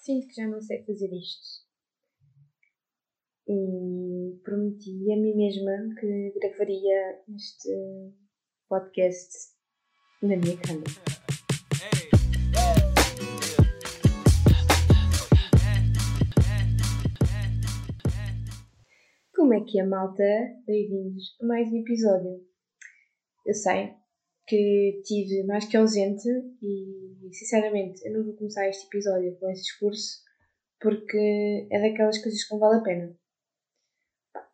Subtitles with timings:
[0.00, 1.68] sinto que já não sei fazer isto.
[3.46, 7.68] E prometi a mim mesma que gravaria este
[8.68, 9.54] podcast
[10.22, 10.84] na minha cama.
[19.34, 20.22] Como é que é, malta?
[20.66, 22.46] Bem-vindos a mais um episódio.
[23.44, 23.99] Eu sei
[24.50, 26.28] que tive mais que ausente
[26.60, 30.24] e, sinceramente, eu não vou começar este episódio com esse discurso
[30.80, 33.16] porque é daquelas coisas que não vale a pena.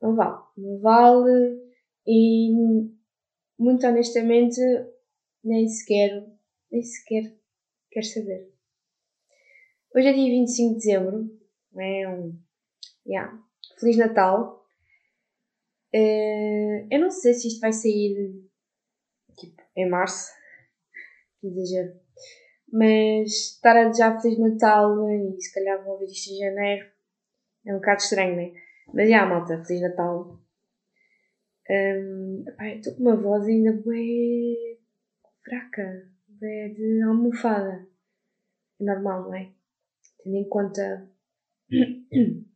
[0.02, 0.42] Não vale.
[0.58, 1.62] Não vale
[2.06, 2.52] e,
[3.58, 4.60] muito honestamente,
[5.42, 6.26] nem sequer,
[6.70, 7.34] nem sequer
[7.90, 8.52] quero saber.
[9.94, 11.40] Hoje é dia 25 de dezembro.
[11.74, 12.38] É um...
[13.06, 13.42] Yeah.
[13.80, 14.62] Feliz Natal.
[15.94, 18.45] Uh, eu não sei se isto vai sair
[19.36, 20.32] tipo, em março,
[21.40, 21.94] que exagero.
[22.72, 26.96] Mas estar a desejar Feliz Natal e se calhar vou ouvir isto em janeiro
[27.66, 28.52] é um bocado estranho, né?
[28.94, 30.40] Mas já, malta, Feliz Natal.
[31.68, 32.44] Um,
[32.76, 34.78] estou com uma voz ainda bem
[35.44, 37.86] fraca, bem de almofada.
[38.80, 39.50] É normal, não é?
[40.22, 41.10] Tendo em conta.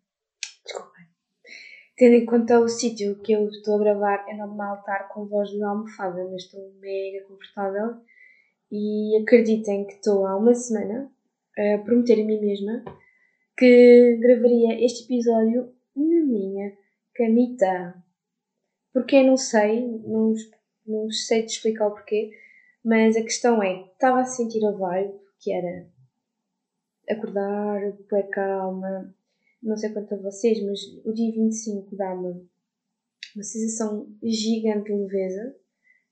[2.01, 5.51] Tendo em conta o sítio que eu estou a gravar, é normal estar com voz
[5.51, 8.01] de almofada, mas estou mega confortável.
[8.73, 11.13] E acreditem que estou há uma semana
[11.59, 12.83] a prometer a mim mesma
[13.55, 16.73] que gravaria este episódio na minha
[17.15, 18.03] camita.
[18.95, 20.33] Porque não sei, não,
[20.87, 22.31] não sei te explicar o porquê,
[22.83, 25.87] mas a questão é, estava a sentir a vibe, que era
[27.11, 29.15] acordar, pôr calma,
[29.63, 32.49] não sei quanto a vocês, mas o dia 25 dá-me
[33.35, 35.57] uma sensação gigante de leveza.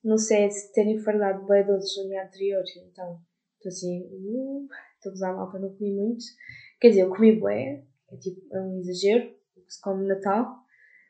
[0.05, 3.21] Não sei se terem fardado bem doces no dia anterior, então
[3.57, 6.25] estou assim, uh, estou a usar mal para não comer muito.
[6.81, 9.35] Quer dizer, eu comi bué, é tipo, é um exagero,
[9.67, 10.57] se come Natal,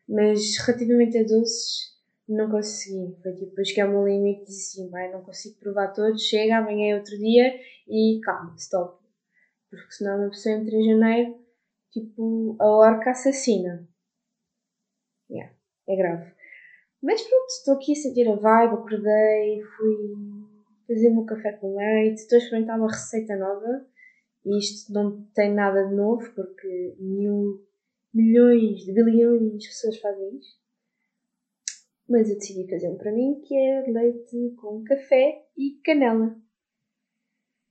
[0.09, 3.16] mas relativamente a doces não consegui.
[3.22, 6.94] Foi tipo, eu cheguei ao meu limite disse assim, não consigo provar todos, chega, amanhã
[6.94, 7.54] é outro dia
[7.87, 9.03] e calma, stop.
[9.71, 11.38] Porque senão uma pessoa entra em janeiro,
[11.93, 13.88] tipo, a orca assassina.
[15.31, 15.54] Yeah,
[15.88, 16.32] é grave.
[17.03, 20.19] Mas pronto, estou aqui a sentir a vibe, acordei, fui
[20.87, 23.87] fazer o meu café com leite, estou a experimentar uma receita nova
[24.44, 27.65] e isto não tem nada de novo porque mil,
[28.12, 30.59] milhões de bilhões de pessoas fazem isto.
[32.09, 36.37] Mas eu decidi fazer um para mim que é leite com café e canela.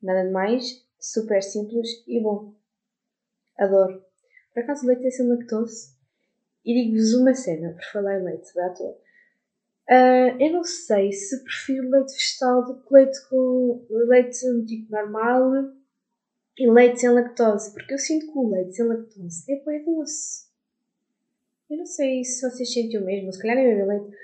[0.01, 2.55] Nada de mais, super simples e bom.
[3.57, 4.06] Adoro.
[4.57, 5.93] Por acaso o leite é sem lactose.
[6.65, 8.97] E digo-vos uma cena, por falar em leite, vai à toa.
[9.87, 15.51] Uh, eu não sei se prefiro leite vegetal do que leite com leite tipo normal
[16.57, 20.47] e leite sem lactose, porque eu sinto que o leite sem lactose é bem doce.
[21.69, 24.17] Eu não sei se vocês sentem o mesmo, se calhar é beber leite,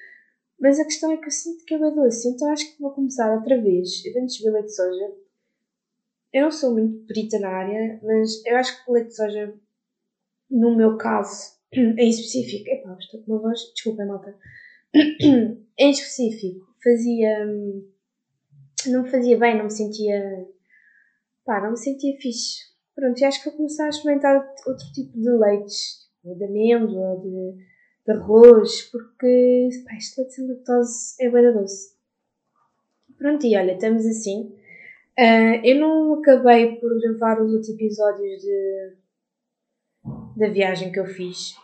[0.60, 2.92] mas a questão é que eu sinto que é bem doce, então acho que vou
[2.92, 4.04] começar outra vez.
[4.04, 5.14] Eu antes de beber leite de soja,
[6.34, 9.54] eu não sou muito perita na área, mas eu acho que o leite de soja,
[10.54, 14.36] no meu caso, em específico, epá, estou com uma voz, desculpem malta,
[14.94, 17.46] em específico, fazia,
[18.88, 20.48] não me fazia bem, não me sentia
[21.46, 22.72] pá, não me sentia fixe.
[22.96, 27.20] Pronto, e acho que vou começar a experimentar outro tipo de leites, tipo de amêndoa,
[27.22, 27.58] de,
[28.06, 31.94] de arroz, porque pá, este leite sem lactose é bem doce.
[33.18, 34.56] Pronto, e olha, estamos assim.
[35.18, 38.96] Uh, eu não acabei por gravar os outros episódios de,
[40.36, 41.56] da viagem que eu fiz.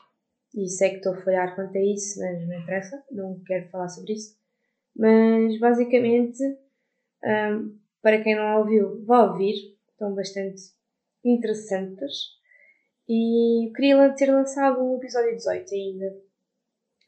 [0.56, 3.88] E sei que estou a falhar quanto a isso, mas não interessa, não quero falar
[3.88, 4.36] sobre isso.
[4.96, 6.44] Mas basicamente,
[7.24, 10.62] um, para quem não ouviu, vá ouvir, estão bastante
[11.24, 12.40] interessantes.
[13.08, 16.18] E queria ter lançado um episódio 18 ainda,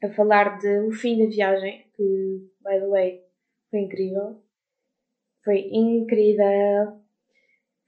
[0.04, 3.24] a falar de o fim da viagem, que, by the way,
[3.70, 4.42] foi incrível.
[5.44, 7.00] Foi incrível.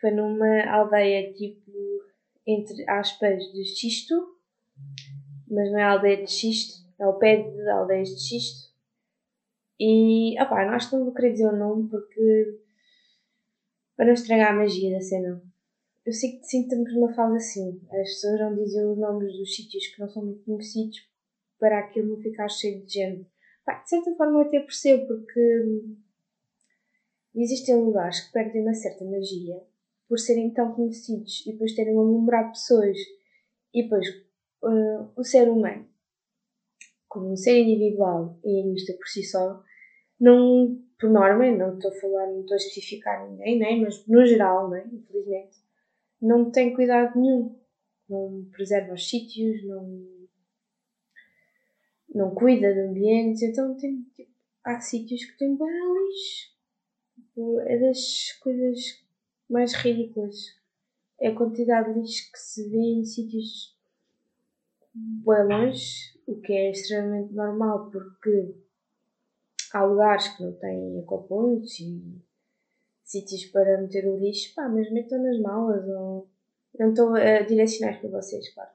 [0.00, 1.72] Foi numa aldeia tipo,
[2.46, 4.14] entre aspas, de xisto,
[5.48, 8.74] mas não é aldeia de xisto, é ao pé de aldeias de xisto.
[9.78, 12.60] E, opá, não acho que não vou querer dizer o nome porque
[13.96, 15.42] para não estragar a magia da cena.
[16.04, 17.80] Eu sinto que estamos numa fase assim.
[17.90, 21.08] As pessoas não dizem os nomes dos sítios que não são muito conhecidos
[21.58, 23.26] para aquilo não ficar cheio de gente.
[23.64, 25.82] Pá, de certa forma eu até percebo porque
[27.34, 29.62] existem lugares que perdem uma certa magia
[30.08, 32.98] por serem tão conhecidos e depois terem aglomerado pessoas
[33.72, 34.06] e depois
[34.62, 35.86] uh, o ser humano
[37.14, 39.62] como um ser individual e egoísta por si só
[40.20, 43.76] não por norma, não estou a falar, não estou a especificar ninguém, né?
[43.76, 44.88] mas no geral, né?
[44.92, 45.58] infelizmente,
[46.20, 47.58] não tem cuidado nenhum.
[48.08, 50.28] Não preserva os sítios, não,
[52.14, 53.42] não cuida de ambientes.
[53.42, 54.30] Então tem, tipo,
[54.64, 56.54] há sítios que têm bem lixo.
[57.14, 59.03] Tipo, é das coisas
[59.54, 60.36] mais ridículas.
[61.20, 63.72] É a quantidade de lixo que se vê em sítios
[64.92, 68.54] bem longe, o que é extremamente normal porque
[69.72, 72.20] há lugares que não têm ecopontos e
[73.04, 76.28] sítios para meter o lixo, pá, mas metam nas malas ou
[76.76, 78.70] não estou a direcionar para vocês, claro.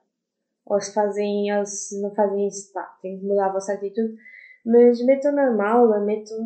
[0.64, 4.16] Ou se fazem, ou se não fazem isso, pá, tem que mudar a vossa atitude,
[4.64, 6.38] mas metam na mala, metam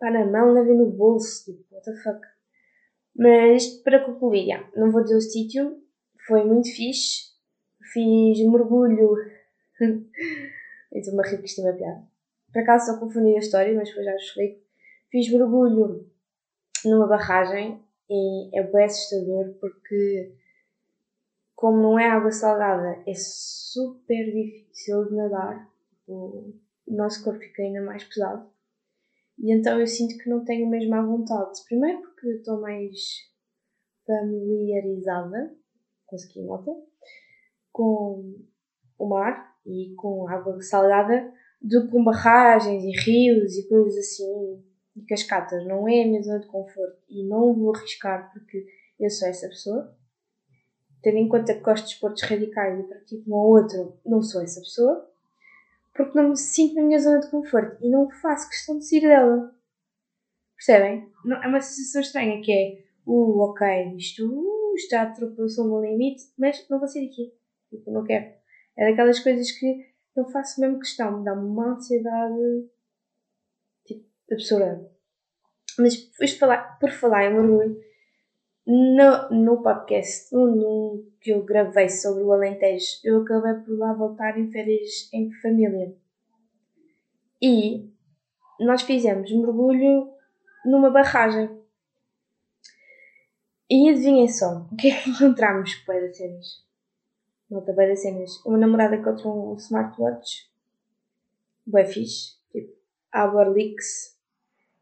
[0.00, 2.35] pá, na mão, levem no bolso, tipo, what the fuck.
[3.18, 5.82] Mas para concluir, já, não vou dizer o sítio,
[6.26, 7.30] foi muito fixe,
[7.92, 9.16] fiz mergulho.
[10.92, 12.02] Estou uma rir que isto é uma piada.
[12.52, 14.60] Por acaso só confundi a história, mas depois já explico.
[15.10, 16.10] Fiz mergulho
[16.84, 20.32] numa barragem e é bem assustador porque,
[21.54, 25.68] como não é água salgada, é super difícil de nadar.
[26.08, 26.52] O
[26.86, 28.48] nosso corpo fica ainda mais pesado.
[29.38, 31.62] E então eu sinto que não tenho mesmo à vontade.
[31.68, 32.98] Primeiro porque estou mais
[34.06, 35.54] familiarizada,
[36.06, 36.70] consegui nota,
[37.72, 38.34] com
[38.98, 44.64] o mar e com água salgada do que com barragens e rios e coisas assim
[44.94, 45.66] e cascatas.
[45.66, 48.66] Não é a minha zona de conforto e não vou arriscar porque
[48.98, 49.94] eu sou essa pessoa.
[51.02, 54.42] Tendo em conta que gosto de esportes radicais e pratico um ou outro, não sou
[54.42, 55.10] essa pessoa.
[55.96, 59.00] Porque não me sinto na minha zona de conforto e não faço questão de sair
[59.00, 59.54] dela.
[60.56, 61.10] Percebem?
[61.24, 65.90] Não, é uma sensação estranha que é, uh, ok, isto uh, está ultrapassou o meu
[65.90, 67.32] limite, mas não vou sair daqui.
[67.70, 68.34] Tipo, não quero.
[68.76, 72.68] É daquelas coisas que eu faço mesmo questão, me dá uma ansiedade
[73.86, 74.90] tipo, absurda.
[75.78, 77.78] Mas depois de falar, por falar em mergulho,
[78.66, 84.38] no, no podcast no, que eu gravei sobre o Alentejo, eu acabei por lá voltar
[84.38, 85.94] em férias em família.
[87.40, 87.88] E
[88.58, 90.12] nós fizemos mergulho
[90.64, 91.50] numa barragem.
[93.70, 96.66] E adivinhem só, o que é que encontramos com as cenas?
[97.48, 98.44] Nota das cenas.
[98.44, 100.50] Uma namorada encontrou um smartwatch.
[101.64, 102.36] Bué fixe.
[102.50, 102.72] Tipo,
[103.12, 104.16] Aberlix.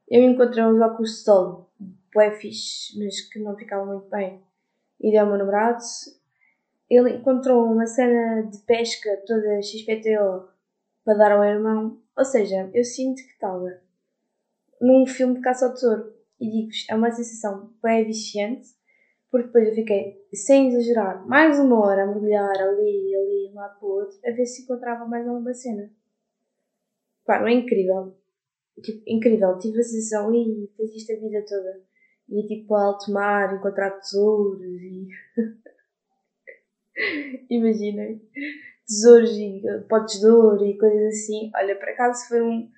[0.09, 1.71] Eu encontrei uns óculos de sol.
[2.15, 4.41] Bué fixe, mas que não ficavam muito bem.
[5.01, 5.83] E deu ao meu namorado.
[6.89, 10.49] Ele encontrou uma cena de pesca toda XPTO
[11.05, 12.01] para dar ao irmão.
[12.17, 13.81] Ou seja, eu sinto que estava
[14.81, 16.15] num filme de caça ao tesouro.
[16.41, 18.69] E digo-vos, é uma sensação bem viciante
[19.35, 23.85] porque depois eu fiquei, sem exagerar, mais uma hora a mergulhar ali, ali, lá para
[23.85, 25.91] o outro, a ver se encontrava mais alguma cena.
[27.27, 28.17] Pá, não é incrível.
[28.81, 29.59] Tipo, incrível.
[29.59, 31.83] Tive a sensação, e fiz isto a vida toda.
[32.29, 35.09] E tipo, ao alto mar, encontrar tesouros e.
[37.51, 38.21] Imaginem.
[38.87, 41.51] Tesouros e potes de ouro e coisas assim.
[41.55, 42.71] Olha, por acaso foi um.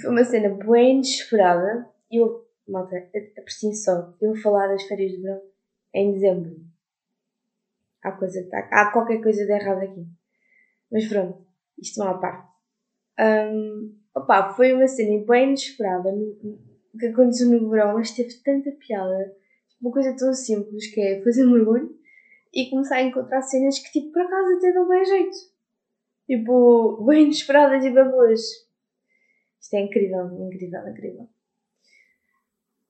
[0.00, 1.88] Foi uma cena bem inesperada.
[2.10, 2.96] Eu, malta,
[3.38, 4.14] aprecio só.
[4.20, 5.42] Eu vou falar das férias de verão
[5.94, 6.56] em dezembro.
[8.02, 10.06] Há, coisa tá, há qualquer coisa de errado aqui.
[10.90, 11.44] Mas pronto,
[11.78, 12.48] isto não à parte.
[13.18, 16.10] Um, opa, foi uma cena bem inesperada
[16.98, 19.34] que aconteceu no verão, mas teve tanta piada.
[19.80, 21.96] Uma coisa tão simples que é fazer mergulho
[22.52, 25.36] e começar a encontrar cenas que, tipo, por acaso até dão bem jeito.
[26.26, 28.40] Tipo, bem inesperadas e bem boas.
[29.60, 31.28] Isto é incrível, incrível, incrível.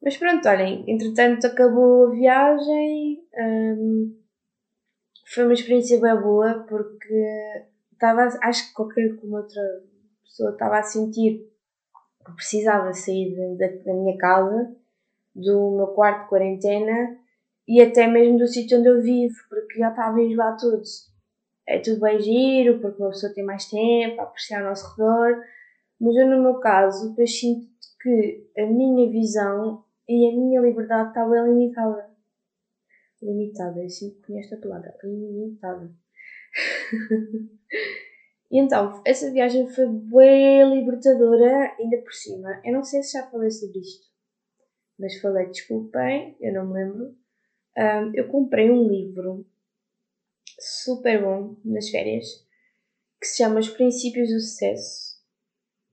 [0.03, 3.23] Mas pronto, olhem, entretanto acabou a viagem.
[3.39, 4.17] Um,
[5.27, 9.63] foi uma experiência bem boa porque estava, acho que qualquer como outra
[10.25, 11.50] pessoa estava a sentir
[12.35, 14.75] precisava sair da, da minha casa,
[15.35, 17.19] do meu quarto de quarentena
[17.67, 20.83] e até mesmo do sítio onde eu vivo, porque já estava a enjoar tudo.
[21.67, 25.41] É tudo bem giro, porque uma pessoa tem mais tempo a apreciar ao nosso redor,
[26.01, 27.69] mas eu no meu caso, depois sinto
[28.03, 32.11] que a minha visão e a minha liberdade estava limitada.
[33.23, 35.93] Limitada, eu sinto que esta palavra, limitada.
[38.51, 42.61] e então, essa viagem foi bem libertadora, ainda por cima.
[42.65, 44.07] Eu não sei se já falei sobre isto,
[44.99, 47.17] mas falei, desculpem, eu não me lembro.
[47.79, 49.47] Um, eu comprei um livro
[50.59, 52.27] super bom nas férias
[53.21, 55.11] que se chama Os Princípios do Sucesso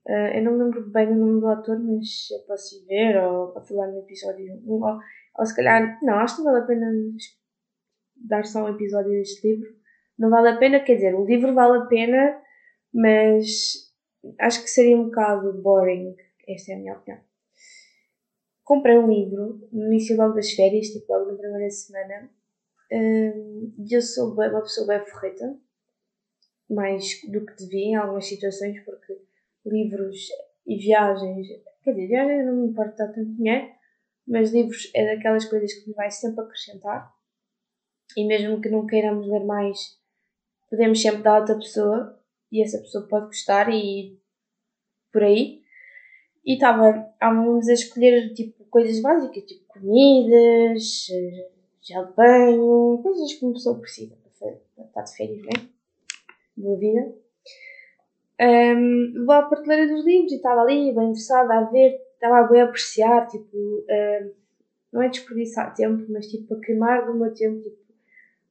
[0.08, 3.22] Uh, eu não me lembro bem do nome do autor, mas eu posso ir ver
[3.22, 4.58] ou, ou falar no episódio.
[4.66, 4.82] Ou,
[5.38, 6.92] ou se calhar, não, acho que não vale a pena
[8.16, 9.70] dar só um episódio deste livro.
[10.18, 12.42] Não vale a pena, quer dizer, o livro vale a pena,
[12.98, 13.94] mas
[14.39, 16.16] acho que seria um bocado boring.
[16.48, 17.22] Esta é a minha opinião.
[18.63, 22.30] Comprei um livro no início logo das férias, tipo logo na primeira semana,
[22.89, 25.60] Um, eu sou uma pessoa bem forreta,
[26.70, 29.13] mais do que devia em algumas situações, porque
[29.66, 30.30] livros
[30.66, 31.48] e viagens,
[31.84, 33.68] quer dizer, viagens não me importa tanto dinheiro,
[34.25, 37.13] mas livros é daquelas coisas que me vai sempre acrescentar.
[38.16, 40.00] E mesmo que não queiramos ler mais,
[40.70, 42.17] podemos sempre dar a outra pessoa
[42.51, 44.18] e essa pessoa pode gostar e
[45.12, 45.62] por aí.
[46.46, 51.08] E estava, estávamos a escolher tipo coisas básicas, tipo comidas,
[51.82, 54.16] gel de banho, coisas que uma pessoa precisa
[54.75, 55.68] para estar de férias, né?
[56.56, 57.16] Boa vida.
[58.39, 62.63] Um, vou à prateleira dos livros e estava ali, bem interessada a ver, estava a
[62.63, 64.32] apreciar, tipo, um,
[64.94, 67.77] não é desperdiçar tempo, mas tipo, a queimar do meu tempo, tipo,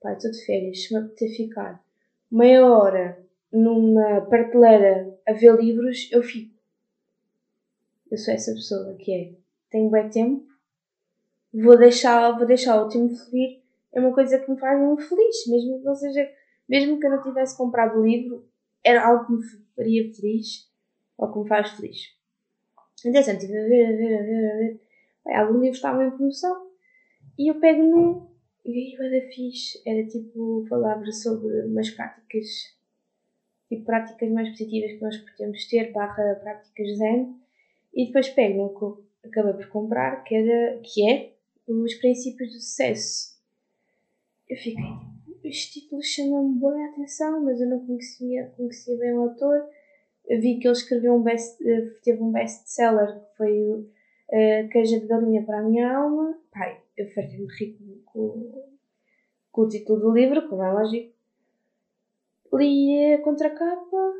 [0.00, 1.82] pá, estou de férias, se me apetecer ficar
[2.30, 3.25] meia hora
[3.56, 6.54] numa prateleira a ver livros, eu fico.
[8.10, 9.32] Eu sou essa pessoa que é,
[9.70, 10.46] tenho bem tempo,
[11.52, 13.60] vou deixar, vou deixar o tempo fluir,
[13.92, 16.30] é uma coisa que me faz muito feliz, mesmo que não seja,
[16.68, 18.46] mesmo que eu não tivesse comprado o livro,
[18.84, 19.42] era algo que me
[19.74, 20.70] faria feliz,
[21.18, 22.14] ou que me faz feliz.
[23.04, 24.80] Interessante, estive a ver, a ver, a ver, a ver.
[25.34, 26.70] algum livro estava em promoção
[27.38, 28.26] e eu pego num
[28.66, 29.80] e aí era fixe.
[29.86, 32.75] Era tipo, falava sobre umas práticas,
[33.68, 37.36] tipo práticas mais positivas que nós podemos ter, barra práticas zen.
[37.94, 41.32] E depois pego no que acabei por comprar, que, era, que é
[41.66, 43.36] os princípios do sucesso.
[44.48, 44.84] Eu fiquei
[45.24, 49.68] tipo, este título chama-me boa atenção, mas eu não conhecia, conhecia bem o autor.
[50.26, 54.68] Eu vi que ele escreveu um best, eh, teve um best-seller que foi o uh,
[54.70, 56.36] Queijo de Galinha para a Minha Alma.
[56.52, 58.70] Pai, eu fartei-me rico com,
[59.52, 61.15] com o título do livro, como é lógico.
[62.56, 64.14] Li a contracapa.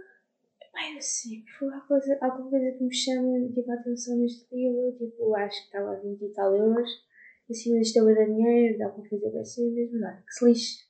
[0.73, 4.93] Pai, assim, foi alguma coisa, alguma coisa que me chama tipo, a atenção neste livro.
[4.99, 7.07] Tipo, acho que estava a 20 e tal euros
[7.50, 10.23] assim, isto é dar dinheiro, dá para fazer ser mesmo nada.
[10.26, 10.87] Que se lixe.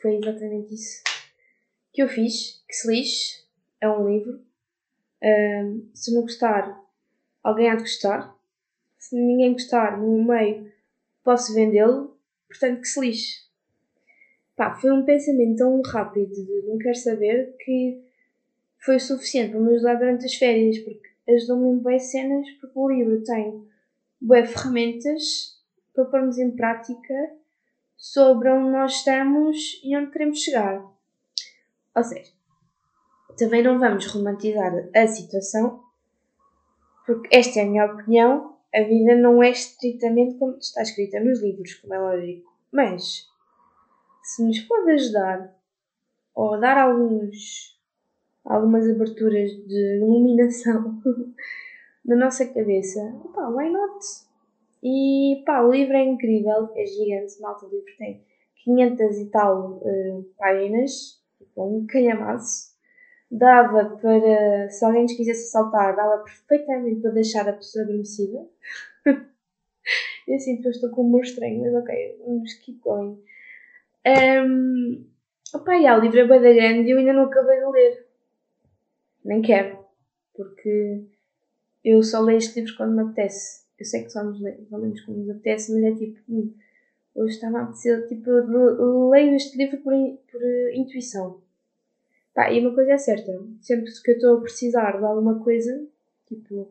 [0.00, 1.02] Foi exatamente isso
[1.92, 2.62] que eu fiz.
[2.66, 3.44] Que se lixe.
[3.80, 4.44] É um livro.
[5.22, 6.82] Um, se não gostar,
[7.42, 8.36] alguém há de gostar.
[8.98, 10.72] Se ninguém gostar, no meio,
[11.22, 12.18] posso vendê-lo.
[12.48, 13.43] Portanto, que se lixe.
[14.56, 18.02] Pá, foi um pensamento tão rápido de não quero saber que
[18.78, 22.78] foi o suficiente para me ajudar durante as férias, porque ajudou-me em bem cenas, porque
[22.78, 23.66] o livro tem
[24.20, 25.54] boas ferramentas
[25.92, 27.14] para pormos em prática
[27.96, 30.84] sobre onde nós estamos e onde queremos chegar.
[31.96, 32.30] Ou seja,
[33.38, 35.82] também não vamos romantizar a situação,
[37.06, 38.56] porque esta é a minha opinião.
[38.74, 42.52] A vida não é estritamente como está escrita nos livros, como é lógico.
[42.72, 43.28] Mas,
[44.24, 45.54] se nos pode ajudar
[46.34, 47.78] ou dar alguns,
[48.44, 51.00] algumas aberturas de iluminação
[52.04, 53.00] na nossa cabeça,
[53.34, 54.04] pá, why not?
[54.82, 58.24] E pá, o livro é incrível, é gigante, malta, o livro tem
[58.64, 62.74] 500 e tal uh, páginas, tipo um calhamaço.
[63.30, 68.46] Dava para, se alguém nos quisesse assaltar, dava perfeitamente para deixar a pessoa adormecida.
[70.28, 73.18] eu sinto que estou com um humor estranho, mas ok, vamos keep going.
[74.06, 75.06] Um,
[75.54, 78.06] opa, yeah, o livro é da grande e eu ainda não acabei de ler.
[79.24, 79.78] Nem quero,
[80.34, 81.04] porque
[81.84, 83.64] eu só leio este livro quando me apetece.
[83.78, 86.54] Eu sei que só nos lemos quando nos apetece, mas é tipo, hum,
[87.14, 88.30] hoje está-me a apetecer, tipo,
[89.10, 89.92] leio este livro por,
[90.30, 90.42] por
[90.74, 91.40] intuição.
[92.34, 95.86] Pá, e uma coisa é certa, sempre que eu estou a precisar de alguma coisa,
[96.26, 96.68] tipo,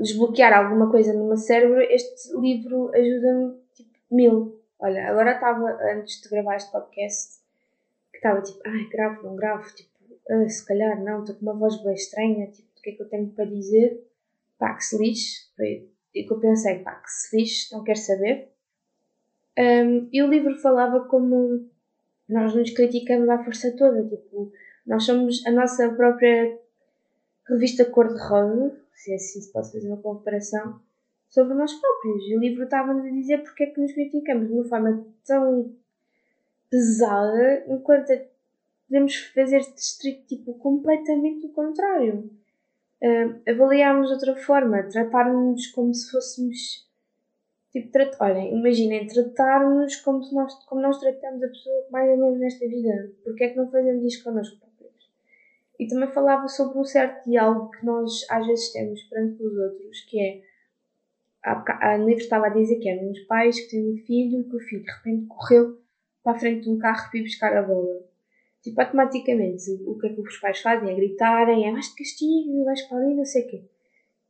[0.00, 4.60] desbloquear alguma coisa no meu cérebro, este livro ajuda-me, tipo, mil.
[4.84, 7.40] Olha, agora estava, antes de gravar este podcast,
[8.10, 9.90] que estava tipo, ai, gravo, não gravo, tipo,
[10.30, 13.02] ah, se calhar não, estou com uma voz bem estranha, tipo, o que é que
[13.02, 14.04] eu tenho para dizer?
[14.58, 15.48] pá, que se lixe.
[15.56, 18.52] Foi e que eu pensei, pá, que se lixe, não quero saber.
[19.58, 21.68] Um, e o livro falava como
[22.28, 24.52] nós nos criticamos à força toda, tipo,
[24.86, 26.58] nós somos a nossa própria
[27.48, 30.80] revista cor-de-rosa, se é assim se pode fazer uma comparação,
[31.34, 32.22] sobre nós próprios.
[32.28, 35.74] E o livro estava-nos a dizer porque é que nos criticamos de uma forma tão
[36.70, 38.12] pesada, enquanto
[38.86, 39.60] podemos fazer
[40.28, 42.30] tipo, completamente o contrário
[43.02, 46.84] uh, avaliarmos de outra forma, tratarmos como se fôssemos.
[47.72, 52.68] Tipo, olhem, imaginem, tratarmos como, nós, como nós tratamos a pessoa que mais amamos nesta
[52.68, 53.10] vida.
[53.24, 55.10] Porque é que não fazemos isto connosco próprios?
[55.80, 60.00] E também falava sobre um certo diálogo que nós às vezes temos perante os outros,
[60.02, 60.53] que é.
[61.44, 64.60] A livro estava a dizer que eram uns pais que têm um filho que o
[64.60, 65.78] filho de repente correu
[66.22, 68.02] para a frente de um carro e buscar a bola
[68.64, 70.90] tipo, automaticamente, o que é que os pais fazem?
[70.90, 73.64] É gritarem, é mais de castigo, vais para ali, não sei o quê.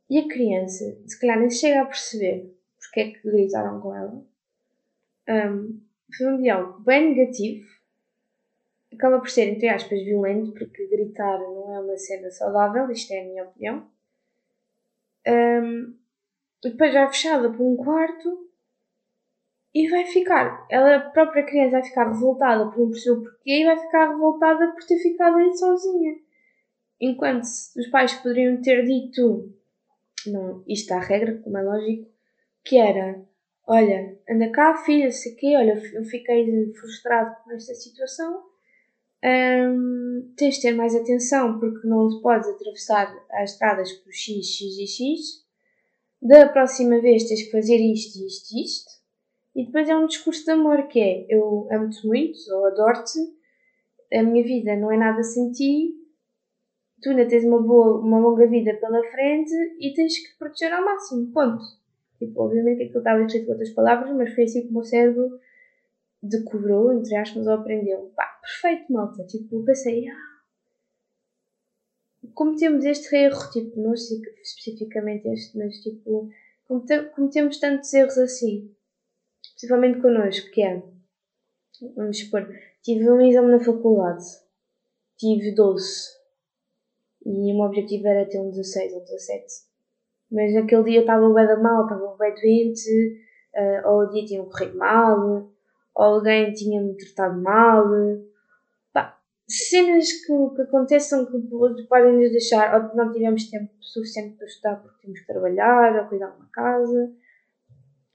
[0.09, 4.23] E a criança, se calhar nem chega a perceber porque é que gritaram com ela.
[5.27, 5.81] Um,
[6.15, 7.65] foi um diálogo bem negativo.
[8.93, 13.21] Acaba por ser, entre aspas, violento, porque gritar não é uma cena saudável, isto é
[13.21, 13.89] a minha opinião.
[15.27, 15.95] Um,
[16.71, 18.45] depois vai fechada por um quarto
[19.73, 23.61] e vai ficar, ela a própria criança vai ficar revoltada por não perceber o porquê
[23.61, 26.15] e vai ficar revoltada por ter ficado aí sozinha.
[26.99, 29.53] Enquanto os pais poderiam ter dito,
[30.27, 32.09] não, isto está a regra, como é lógico,
[32.63, 33.21] que era,
[33.67, 38.43] olha, anda cá filha, sei quê, olha, eu fiquei frustrado com esta situação,
[39.23, 44.77] um, tens de ter mais atenção porque não podes atravessar as estradas por X, X
[44.77, 45.44] e X,
[46.25, 48.91] da próxima vez tens que fazer isto, isto, isto,
[49.55, 53.19] e depois é um discurso de amor que é eu amo-te muito ou adoro-te,
[54.11, 55.93] a minha vida não é nada sem ti,
[57.01, 60.73] tu ainda tens uma boa, uma longa vida pela frente e tens que te proteger
[60.73, 61.63] ao máximo, ponto.
[62.17, 65.39] Tipo, obviamente aquilo estava escrito com outras palavras, mas foi assim que o meu cérebro
[66.23, 68.11] decorou, entre aspas, ou aprendeu.
[68.15, 69.23] Pá, perfeito, malta.
[69.25, 70.34] Tipo, pensei, ah,
[72.35, 76.29] cometemos este erro, tipo, não especificamente este, mas tipo,
[77.15, 78.75] cometemos tantos erros assim
[79.55, 80.83] principalmente connosco, que é,
[81.95, 82.47] vamos supor,
[82.83, 84.23] tive um exame na faculdade,
[85.17, 85.85] tive 12
[87.25, 89.45] e o meu objetivo era ter um 16 ou 17.
[90.31, 93.23] Mas naquele dia eu estava bem da mal, estava bem doente,
[93.55, 95.49] uh, ou o dia tinha corrido mal,
[95.95, 97.85] ou alguém tinha-me tratado mal.
[99.47, 101.39] Cenas que, que aconteçam que
[101.87, 106.09] podem nos deixar, ou não tivemos tempo suficiente para estudar porque temos que trabalhar, ou
[106.09, 107.13] cuidar de uma casa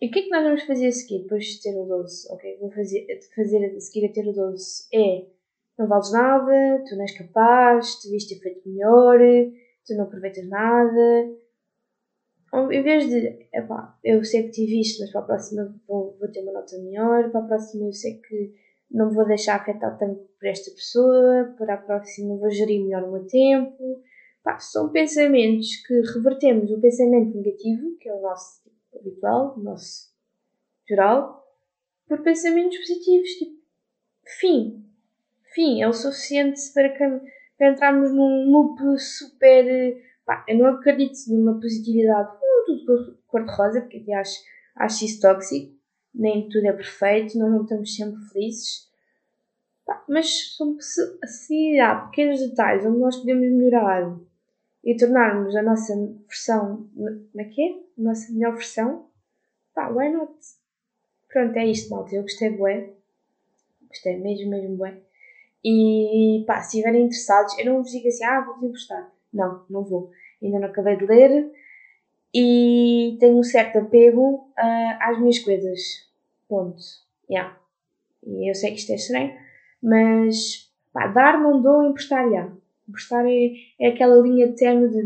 [0.01, 2.33] e o que é que nós vamos fazer a seguir depois de ter o 12?
[2.33, 3.07] Ok, vou fazer,
[3.37, 5.27] fazer a seguir a ter o 12 é
[5.79, 9.19] não vales nada, tu não és capaz, tu devias ter feito melhor,
[9.87, 11.37] tu não aproveitas nada.
[12.71, 16.29] Em vez de, epá, eu sei que tive isto, mas para a próxima vou, vou
[16.31, 18.55] ter uma nota melhor, para a próxima eu sei que
[18.91, 23.13] não vou deixar afetar tanto por esta pessoa, para a próxima vou gerir melhor o
[23.13, 24.03] meu tempo.
[24.43, 28.63] Pá, são pensamentos que revertemos o pensamento negativo, que é o nosso
[28.99, 30.11] habitual, nosso
[30.89, 31.47] geral,
[32.09, 33.61] por pensamentos positivos, tipo,
[34.41, 34.85] fim.
[35.55, 37.21] Fim, é o suficiente para, que,
[37.59, 40.03] para entrarmos num loop super.
[40.25, 42.31] Pá, eu não acredito numa positividade
[42.67, 44.41] tudo cor-de-rosa, porque acho,
[44.77, 45.80] acho isso tóxico.
[46.15, 48.91] Nem tudo é perfeito, nós não estamos sempre felizes.
[50.09, 50.57] Mas
[51.25, 54.17] se há pequenos detalhes onde nós podemos melhorar
[54.85, 55.95] e tornarmos a nossa
[56.29, 57.73] versão, como é que é?
[57.99, 59.07] A nossa melhor versão,
[59.75, 60.33] pá, why not?
[61.29, 62.15] Pronto, é isto, malta.
[62.15, 62.91] Eu gostei bué.
[63.89, 65.01] Gostei mesmo, mesmo bué.
[65.65, 69.13] E pá, se estiverem interessados, eu não vos digo assim, ah, vou-vos emprestar.
[69.33, 70.11] Não, não vou.
[70.43, 71.53] Ainda não acabei de ler
[72.35, 75.81] e tenho um certo apego uh, às minhas coisas.
[76.49, 76.83] Ponto.
[77.29, 77.57] Yeah.
[78.27, 79.35] E eu sei que isto é estranho,
[79.83, 82.31] mas pá, dar não dou, emprestar já.
[82.31, 82.57] Yeah.
[82.89, 85.01] Emprestar é, é aquela linha terno de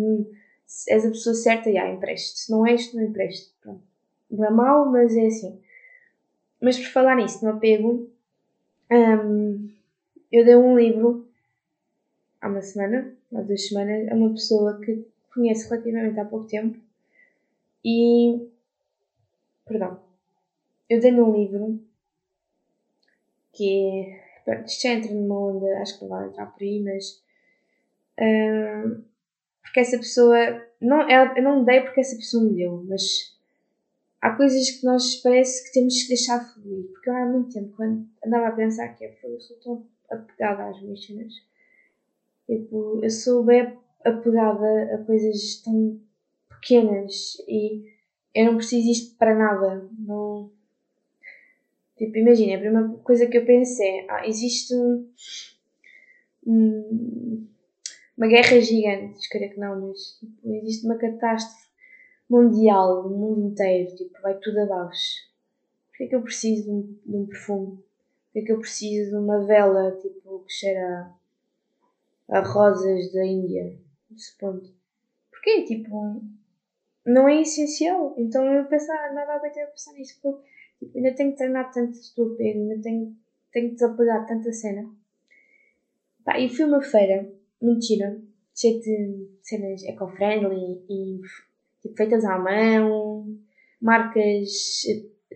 [0.67, 2.39] se és a pessoa certa, já, empreste.
[2.39, 3.53] Se não és, não empreste.
[3.61, 3.83] Pronto.
[4.31, 5.61] Não é mau, mas é assim.
[6.61, 8.11] Mas por falar nisso, no apego,
[8.91, 9.71] um,
[10.33, 11.29] eu dei um livro
[12.41, 16.79] há uma semana, há duas semanas, a uma pessoa que conheço relativamente há pouco tempo
[17.85, 18.49] e.
[19.66, 20.03] Perdão.
[20.88, 21.81] Eu dei-lhe um livro
[23.53, 24.64] que é.
[24.64, 27.25] Isto já entra numa onda, acho que não vai entrar por aí, mas
[29.62, 30.37] porque essa pessoa.
[30.81, 33.03] Não, eu não dei porque essa pessoa me deu, mas
[34.20, 36.85] há coisas que nós parece que temos que deixar fluir.
[36.92, 40.68] Porque eu há muito tempo, quando andava a pensar que é, eu sou tão apegada
[40.68, 41.33] às minhas cenas.
[42.47, 45.99] Tipo, eu sou bem apegada a coisas tão
[46.64, 47.85] pequenas e
[48.35, 49.88] eu não preciso isto para nada.
[49.98, 50.50] Não.
[51.96, 55.09] Tipo, imagina, a primeira coisa que eu pensei é, ah, existe um,
[56.46, 57.46] um
[58.16, 61.68] uma guerra gigante, creio que não, mas tipo, existe uma catástrofe
[62.31, 65.29] mundial, no mundo inteiro, tipo, vai tudo abaixo.
[65.88, 67.77] Porquê é que eu preciso de um, de um perfume?
[67.77, 71.12] Porquê é que eu preciso de uma vela, tipo, que cheira
[72.29, 73.77] a, a rosas da Índia?
[74.11, 74.72] Nesse ponto.
[75.31, 75.64] Porquê?
[75.64, 76.22] Tipo,
[77.05, 78.14] não é essencial.
[78.19, 80.19] Então eu pensar, nada a ver a pensar nisso.
[80.23, 80.43] Porque,
[80.81, 83.17] tipo, ainda tenho que treinar tanto estou apego, ainda tenho,
[83.53, 84.90] tenho que desapegar tanta cena.
[86.25, 88.21] Pá, e fui uma feira mentira,
[88.55, 91.21] cheio de cenas eco-friendly e
[91.83, 93.27] tipo, feitas à mão,
[93.81, 94.51] marcas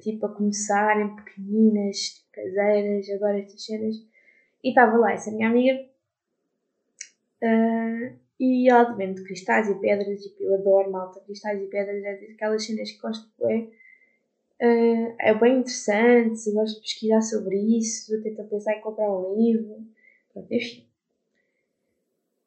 [0.02, 3.96] tipo a começarem, pequeninas, tipo, caseiras, adoro estas cenas.
[4.62, 5.78] E estava lá essa minha amiga
[7.42, 12.32] uh, e ela vende cristais e pedras, tipo, eu adoro malta, cristais e pedras, é
[12.32, 13.68] aquelas cenas que gosto é
[14.60, 19.86] Uh, é bem interessante, gosto de pesquisar sobre isso, tento pensar em comprar um livro,
[20.32, 20.84] pronto, enfim.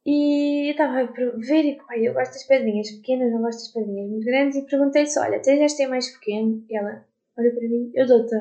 [0.05, 4.09] E estava a ver e pai, eu gosto das pedrinhas pequenas, não gosto das pedrinhas
[4.09, 6.65] muito grandes e perguntei só, olha, tens esta é mais pequeno?
[6.69, 7.05] E ela
[7.37, 8.35] olha para mim, eu dou-te.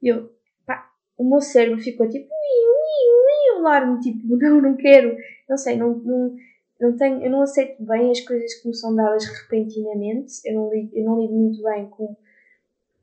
[0.00, 0.32] E eu,
[0.64, 5.58] pá, o meu cérebro ficou tipo, ui, ui, ui, alarme, tipo, não, não quero, não
[5.58, 6.34] sei, não, não,
[6.80, 10.70] não tenho, eu não aceito bem as coisas que me são dadas repentinamente, eu não
[10.72, 12.16] lido, eu não lido muito bem com,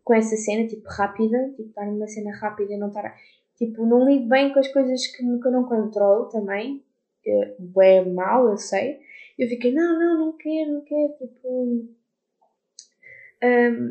[0.04, 3.16] com essa cena, tipo, rápida, tipo, estar numa cena rápida e não estar,
[3.58, 6.84] tipo, não lido bem com as coisas que, que eu não controlo também,
[7.26, 9.00] é mal, eu sei,
[9.40, 11.96] eu fiquei, não, não, não quero, não quero, tipo, um,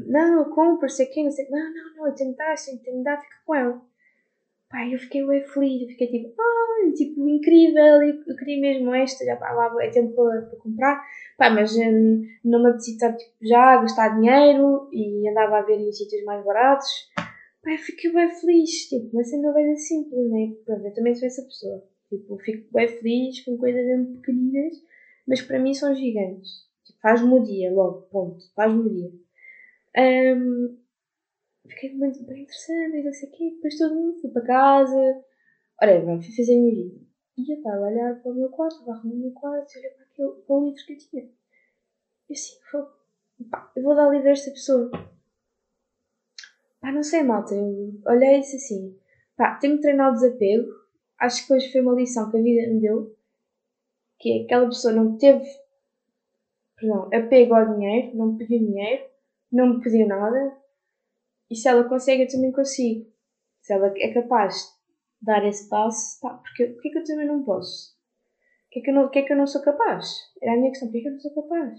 [0.06, 3.20] não, compra, sei quem, não sei, não, não, não, eu tenho dar, tenho que dar,
[3.20, 3.91] fica com ela.
[4.72, 9.22] Pai, eu fiquei bem feliz, eu fiquei tipo, ah, tipo, incrível, eu queria mesmo esta,
[9.22, 11.04] já pá, é tempo para, para comprar,
[11.36, 15.78] pá, mas hum, não me apetecia tipo, já a gastar dinheiro e andava a ver
[15.78, 16.88] em sítios mais baratos.
[17.62, 20.54] Pai, eu fiquei bem feliz, tipo, mas sendo bem simples, né?
[20.64, 21.84] Pronto, eu também sou essa pessoa.
[22.08, 24.72] Tipo, fico bem feliz com coisas mesmo pequeninas,
[25.28, 26.66] mas para mim são gigantes.
[26.86, 29.10] Tipo, faz-me o dia, logo, ponto, faz-me o dia.
[30.34, 30.78] Um,
[31.72, 33.50] fiquei muito bem interessante e não sei o quê.
[33.50, 35.24] Depois todo mundo foi para casa.
[35.80, 37.00] Ora, bem, fui fazer a minha vida.
[37.36, 39.74] E eu estava a olhar para o meu quarto, estava a arrumar o meu quarto
[39.74, 41.30] e olhar para, aquele, para o livro que eu tinha.
[42.28, 42.82] E assim, foi,
[43.50, 44.90] pá, eu vou dar livro a esta pessoa.
[46.80, 47.54] Pá, não sei, malta.
[47.54, 48.98] Eu olhei e disse assim:
[49.36, 50.68] pá, tenho que treinar o desapego.
[51.18, 53.16] Acho que hoje foi uma lição que a vida me deu.
[54.18, 55.44] Que é aquela pessoa não teve,
[56.76, 59.04] perdão, apego ao dinheiro, não pediu dinheiro,
[59.50, 60.61] não me pediu nada,
[61.52, 63.12] e se ela consegue, eu também consigo.
[63.60, 64.54] Se ela é capaz
[65.20, 67.92] de dar esse passo, pá, porque porquê que eu também não posso?
[68.66, 70.06] O que, é que, eu não, é que eu não sou capaz?
[70.40, 71.78] Era a minha questão, porquê que eu não sou capaz?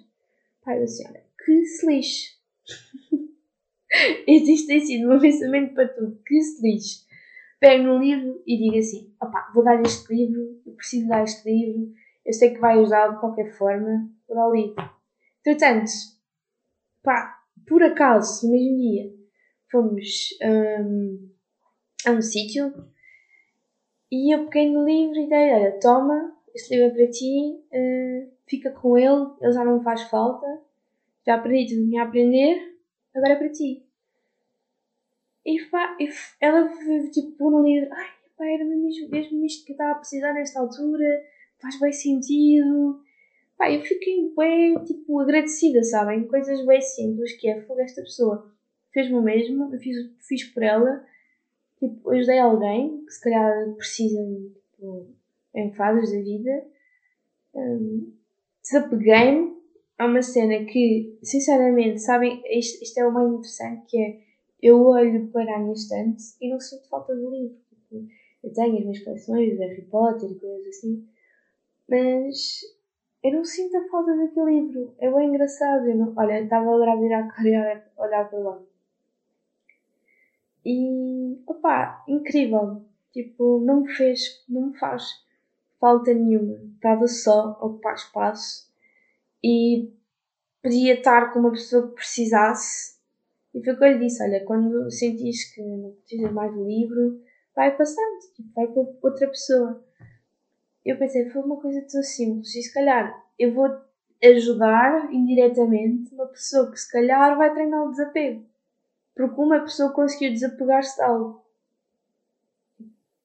[0.63, 2.37] Pá, eu disse, olha, que se lixe.
[4.27, 7.07] Existe tem sido um pensamento para tudo, que se lixe.
[7.59, 11.49] Pego no livro e digo assim, opá, vou dar este livro, eu preciso dar este
[11.49, 11.91] livro,
[12.23, 14.75] eu sei que vai ajudar de qualquer forma, vou dar o livro.
[15.39, 15.91] Entretanto,
[17.01, 19.22] pá, por acaso, no mesmo dia,
[19.73, 20.29] fomos
[20.79, 21.29] um,
[22.05, 22.71] a um sítio
[24.11, 28.31] e eu peguei no livro e dei, olha, toma, este livro é para ti, uh,
[28.47, 30.45] fica com ele, ele já não faz falta,
[31.25, 32.77] já aprendi tudo que tinha a aprender,
[33.15, 33.83] agora é para ti.
[35.43, 35.97] E, pá,
[36.39, 36.69] ela
[37.11, 40.59] tipo no livro, ai, pá, era mesmo, mesmo isto que eu estava a precisar nesta
[40.59, 41.25] altura,
[41.59, 43.01] faz bem sentido.
[43.57, 46.27] Pá, eu fiquei bem, tipo, agradecida, sabem?
[46.27, 48.52] Coisas bem simples que é, fogo esta pessoa
[48.93, 51.05] fez-me o mesmo, eu fiz, fiz por ela,
[51.79, 54.19] tipo, ajudei alguém que se calhar precisa
[54.71, 55.07] tipo,
[55.55, 56.65] em fases da vida,
[57.55, 58.13] um,
[58.61, 59.53] desapeguei-me
[59.97, 64.19] a uma cena que, sinceramente, sabem, isto, isto, é o mais interessante, que é,
[64.61, 67.57] eu olho para a minha estante e não sinto falta de livro.
[67.69, 68.07] Tipo,
[68.43, 71.07] eu tenho as minhas coleções de Harry Potter e coisas assim,
[71.87, 72.61] mas
[73.23, 74.93] eu não sinto a falta daquele livro.
[74.99, 75.87] É bem engraçado.
[75.87, 77.47] Eu não, olha, estava a e
[77.97, 78.61] olhar para lá.
[80.65, 82.83] E, opá, incrível.
[83.11, 85.23] Tipo, não me fez, não me faz
[85.79, 86.57] falta nenhuma.
[86.75, 88.71] Estava só a ocupar espaço
[89.43, 89.91] e
[90.61, 92.97] podia estar com uma pessoa que precisasse.
[93.53, 96.65] E foi o que eu lhe disse: olha, quando sentis que não precisas mais do
[96.65, 97.21] livro,
[97.53, 99.83] vai passando, tipo, vai para outra pessoa.
[100.85, 103.69] Eu pensei, foi uma coisa tão simples, e se calhar eu vou
[104.23, 108.45] ajudar indiretamente uma pessoa que se calhar vai treinar o desapego.
[109.15, 111.43] Porque uma pessoa conseguiu desapegar-se de algo.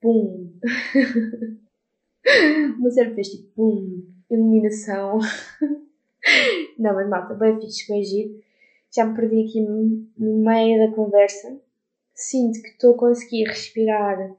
[0.01, 0.53] Pum!
[2.79, 4.07] meu cérebro fez tipo pum!
[4.31, 5.18] Iluminação.
[6.79, 8.40] Não, mas malta, bem fixe, bem giro.
[8.94, 11.59] Já me perdi aqui no meio da conversa.
[12.14, 14.37] Sinto que estou a conseguir respirar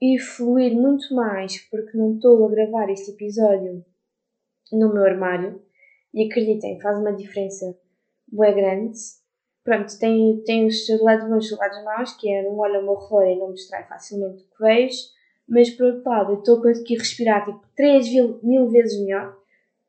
[0.00, 3.84] e fluir muito mais porque não estou a gravar este episódio
[4.72, 5.60] no meu armário.
[6.14, 7.78] E acreditem, faz uma diferença
[8.32, 8.98] bem grande
[9.64, 12.76] pronto, tem, tem os seus lados bons e os lados maus, que é não olho
[12.76, 14.98] ao meu e não me distrai facilmente o que vejo,
[15.48, 18.08] mas por outro lado, eu estou a conseguir respirar tipo 3
[18.42, 19.36] mil, vezes melhor,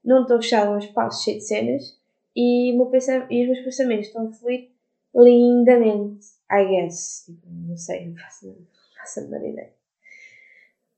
[0.04, 2.00] não estou fechado num espaço cheio de cenas
[2.36, 2.90] e, meu
[3.30, 4.70] e os meus pensamentos estão a fluir
[5.16, 7.26] lindamente, I guess.
[7.26, 8.56] Tipo, não sei, não faço, não
[8.98, 9.81] faço a menor ideia.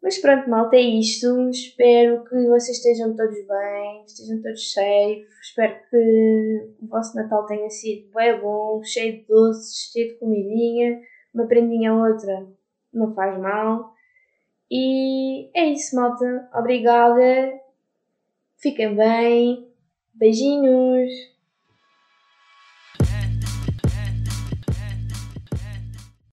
[0.04, 1.50] Mas pronto, malta, é isto.
[1.50, 5.26] Espero que vocês estejam todos bem, estejam todos safe.
[5.42, 11.00] Espero que o vosso Natal tenha sido bem bom, cheio de doces, cheio de comidinha.
[11.34, 12.46] Uma prendinha ou outra
[12.94, 13.94] não faz mal.
[14.70, 16.50] E é isso, malta.
[16.54, 17.54] Obrigada.
[18.58, 19.72] Fiquem bem.
[20.14, 21.33] Beijinhos.